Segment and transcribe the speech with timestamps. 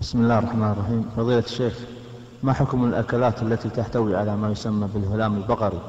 [0.00, 1.10] بسم الله الرحمن الرحيم.
[1.16, 1.74] فضيلة الشيخ
[2.42, 5.80] ما حكم الأكلات التي تحتوي على ما يسمى بالهلام البقري؟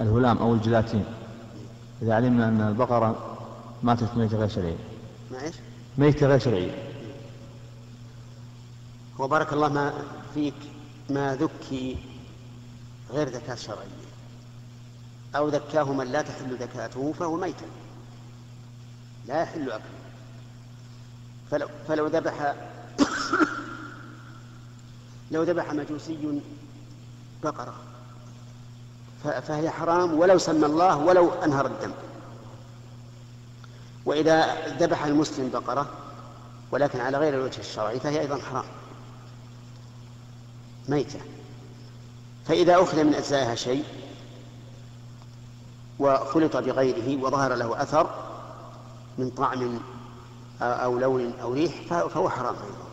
[0.00, 1.04] الهلام أو الجلاتين.
[2.02, 3.36] إذا علمنا أن البقرة
[3.82, 4.76] ماتت ميتة غير شرعية؟
[5.98, 6.70] ميتة غير شرعية.
[9.18, 9.92] وبارك الله ما
[10.34, 10.54] فيك
[11.10, 11.96] ما ذكي
[13.10, 14.08] غير ذكاة شرعية
[15.36, 17.66] أو ذكاه من لا تحل ذكاته فهو ميتا
[19.28, 19.98] لا يحل أكله.
[21.50, 22.54] فلو, فلو ذبح
[25.30, 26.40] لو ذبح مجوسي
[27.42, 27.74] بقرة.
[29.22, 31.92] فهي حرام ولو سمى الله ولو أنهر الدم.
[34.04, 35.86] وإذا ذبح المسلم بقرة
[36.70, 38.64] ولكن على غير الوجه الشرعي فهي أيضا حرام.
[40.88, 41.20] ميتة.
[42.46, 43.84] فإذا أخذ من أجزائها شيء
[45.98, 48.10] وخلط بغيره وظهر له أثر
[49.18, 49.80] من طعم
[50.62, 52.87] أو لون أو ريح فهو حرام أيضا.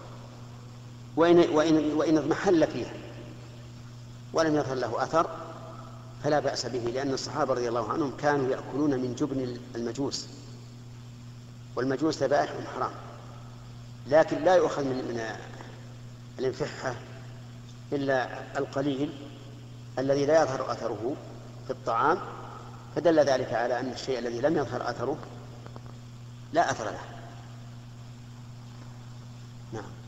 [1.16, 2.94] وإن, وإن, وإن اضمحل فيها
[4.34, 5.30] ولم يظهر له أثر
[6.24, 10.28] فلا بأس به لأن الصحابة رضي الله عنهم كانوا يأكلون من جبن المجوس
[11.76, 12.92] والمجوس ذبائحهم حرام
[14.08, 15.36] لكن لا يؤخذ من من
[16.40, 16.96] الإنفحة
[17.94, 19.10] إلا القليل
[20.00, 21.16] الذي لا يظهر أثره
[21.66, 22.20] في الطعام
[22.96, 25.18] فدل ذلك على أن الشيء الذي لم يظهر أثره
[26.54, 27.00] لا أثر له.
[29.74, 30.05] نعم.